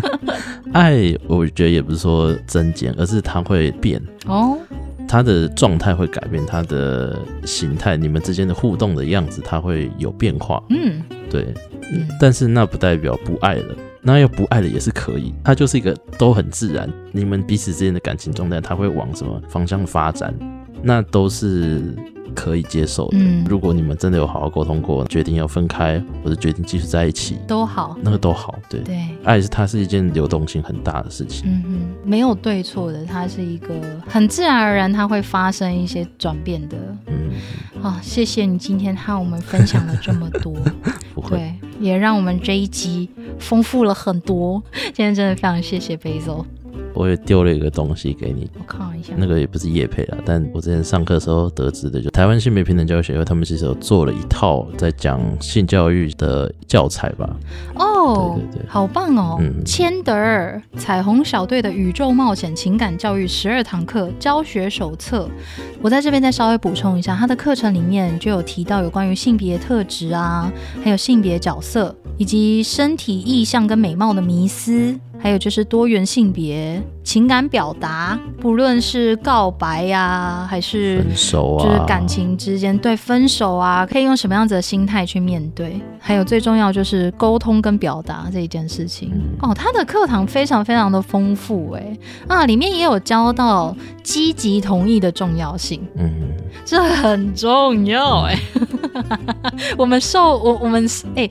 [0.75, 4.59] 爱，我觉得也不是说增减，而是它会变，哦，
[5.07, 10.61] 它的状态会改变，它的形态，你们之间的互动的样子，它会有变化。
[10.71, 11.55] 嗯对，
[11.93, 13.75] 嗯但是那不代表不爱了。
[14.05, 20.35] 那要不爱了也是可以，它就是一个都很自然，你们彼此之间的感情状态，它会往什么方向发展，
[20.83, 21.95] 那都是
[22.35, 23.19] 可以接受的。
[23.19, 28.55] 嗯如果你们真的有好好沟通过，决定要分开，或者决定继续在一起，都好，那个都好。
[28.69, 29.09] 对，对。
[29.25, 31.45] 爱是它是一件流动性很大的事情。
[31.47, 33.75] 嗯哼，没有对错的，它是一个
[34.07, 36.77] 很自然而然，它会发生一些转变的。
[37.07, 37.31] 嗯，
[37.83, 40.55] 啊，谢谢你今天和我们分享了这么多，
[41.15, 41.37] 不会。
[41.37, 43.09] 对，也让我们这一集
[43.39, 44.63] 丰富了很多。
[44.73, 46.45] 今天真的非常谢谢 Basil，
[46.95, 57.37] 我也丢了一个东西给你，我看一下，那个也不是叶配啦，但我之前上课的时候得知的，就台湾性别平等教育协会，他们其实有做了一套在讲性教育的教材吧。
[57.77, 58.69] 哦，对对对。
[58.69, 59.39] 好棒哦！
[59.41, 59.65] 嗯。
[59.65, 65.29] 千德尔彩虹小队的宇宙冒险情感教育十二堂课教学手册，
[65.81, 85.81] 我在这边再稍微补充一下，它的课程里面就有提到有关于性别特质啊，还有性别角色，以及身体意向跟美貌的迷思，还有就是多元性别、情感表达，不论是告白呀、还是分手啊，就是感情之间对分手啊，可以用什么样子的心态去面对？
[85.99, 89.11] 还有最重要就是沟通跟表达这一件事情。
[89.13, 91.97] 嗯哦，他的课堂非常非常的丰富哎
[92.29, 96.11] 啊，里面也有教到积极同意的重要性，嗯，
[96.65, 98.39] 这很重要 哎。
[99.77, 101.29] 我们受我我们哎、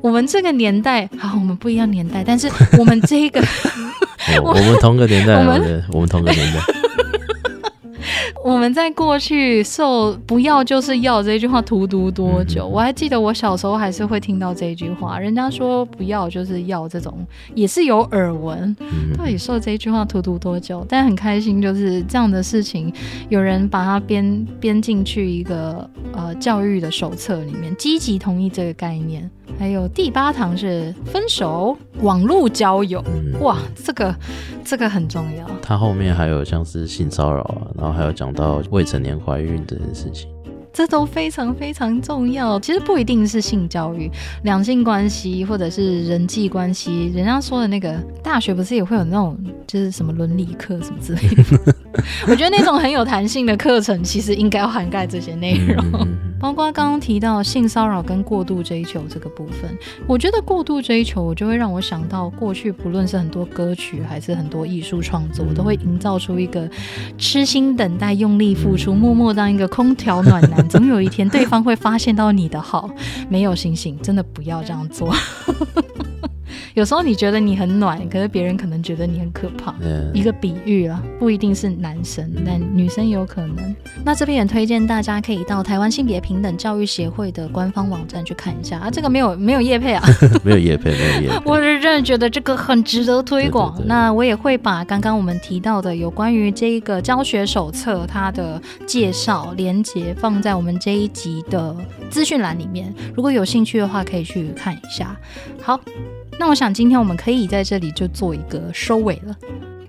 [0.00, 3.42] 我们这个年代好，我们不一样年代，但是我们这个
[4.38, 6.60] 我我们同个年代啊，我们对，我们同个年代。
[8.44, 12.66] 我们在过去受“不要就是要”这句话荼毒多久？
[12.66, 18.74] 嗯我还记得我小时候还是会听到这一句话，人家说“不要就是要”这种也是有耳闻。
[18.80, 20.86] 嗯到底受这一句话荼毒多久？
[20.88, 22.92] 但很开心，就是这样的事情，
[23.28, 29.28] 有人把它编编进去一个呃教育的手册里面，积极同意这个概念。
[29.58, 34.14] 还有第八堂是分手网络交友，嗯，哇，这个
[34.64, 35.46] 这个很重要。
[35.60, 40.26] 它后面还有像是性骚扰啊，然后还有讲到未成年怀孕这件事情。
[40.72, 42.58] 这都非常非常重要。
[42.60, 44.08] 其实不一定是性教育，
[44.44, 47.92] 两性关系或者是人际关系，人家说的那个
[48.22, 49.36] 大学不是也会有那种
[49.66, 51.74] 就是什么伦理课什么之类的。
[52.28, 56.08] 我觉得那种很有弹性的课程，其实应该要涵盖这些内容。
[56.40, 59.70] 包括刚刚提到性骚扰跟过度追求这个部分，
[60.06, 66.68] 我觉得过度追求，就会让我想到过去不论是很多歌曲还是很多艺术创作，都会营造出一个
[67.18, 72.90] 痴心等待、用力付出、默默当一个空调暖男，总有一天对方会发现到你的好。
[73.28, 75.14] 没有星星，真的不要这样做。
[76.74, 79.74] 有时候你觉得你很暖，可是别人可能觉得你很可怕。
[79.80, 83.74] 嗯一个比喻啊，不一定是男生，但女生有可能。
[84.04, 90.02] 那这边也推荐大家可以到台湾性别平等教育协会的官方网站去看一下啊，这个没有没有叶配啊，
[90.42, 91.42] 没有叶配，没有叶配。
[91.48, 93.72] 我是真的觉得这个很值得推广。
[93.72, 101.74] 对对对那我也会把刚刚我们提到的有关于这一个教学手册它的介绍连接放在我们这一集的
[102.10, 105.16] 资讯栏里面，如果有兴趣的话可以去看一下。
[105.62, 105.78] 好，
[106.40, 109.36] 那我想今天我们可以在这里就做一个收尾了。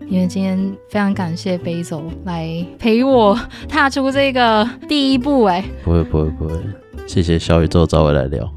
[0.09, 3.39] 因为今天非常感谢 Basil 来陪我
[3.69, 6.55] 踏出这个第一步、哎，不会不会不会，
[7.11, 8.49] 谢谢小宇宙找我来聊。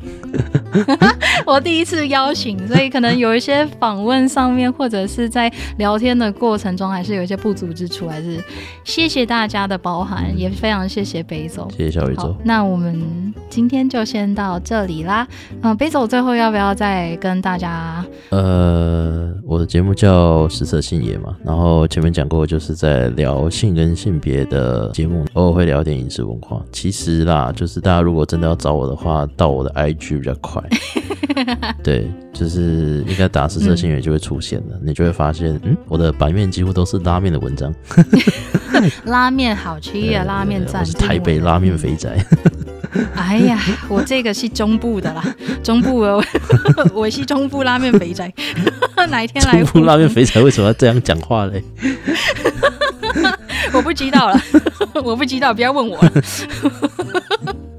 [1.45, 8.39] 我第一次邀请，所以可能有一些访问上面，或者是在聊天的过程中，还是有一些不足之处，还是
[8.85, 11.69] 谢谢大家的包涵，也非常谢谢北走。
[11.77, 12.37] 谢谢小宇宙，。
[12.45, 15.27] 那我们今天就先到这里啦。
[15.63, 18.05] 嗯、北走最后要不要再跟大家？
[18.31, 26.63] 呃，我的节目叫实色性野嘛，然后前面讲过，就是在聊性跟性别的节目，偶尔会聊点饮食文化。
[26.71, 30.63] 其实啦，就是大家如果真的要找我的话，到我的 IG 比较快。
[31.83, 37.75] 对，就是应该打实测性野就会出现了，你就会发现，嗯，我的版面几乎都是拉面的文章。
[39.07, 40.81] 拉面好吃呀，拉面赞。
[40.83, 42.25] 我是台北拉面肥宅。
[43.17, 45.25] 哎呀，我这个是中部的啦，
[45.65, 46.23] 中部的，
[46.95, 48.33] 我是中部拉面肥宅。
[49.11, 51.63] 哪一天来中部拉面肥宅为什么要这样讲话嘞？
[53.73, 54.41] 我不知道了，
[55.03, 56.13] 我不知道，不要问我了。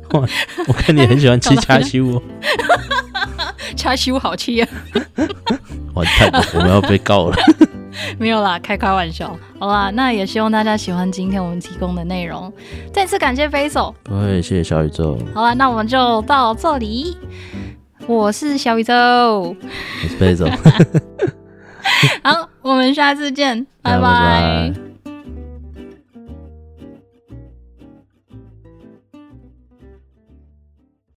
[0.68, 2.22] 我看你很喜欢吃叉烧哦，
[3.76, 4.68] 叉烧好吃呀，
[5.94, 7.38] 完蛋了，我们要被告了。
[8.20, 9.38] 没有啦，开开玩笑。
[9.60, 12.52] 好啦，那也希望大家喜欢今天我们提供的内容。
[12.94, 13.94] 再次感谢飞手。
[14.10, 17.18] 谢谢小宇宙，好了，那我们就到这里。
[18.08, 19.56] 我是小宇宙，我
[20.08, 20.52] 是贝总，
[22.22, 24.85] 好，我们下次见，拜拜拜